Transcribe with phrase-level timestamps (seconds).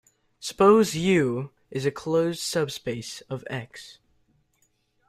[0.39, 3.99] Suppose "U" is a closed subspace of "X".